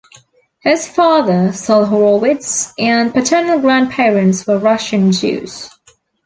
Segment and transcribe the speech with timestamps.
[0.61, 5.69] His father, Sol Horowitz, and paternal grandparents were Russian Jews.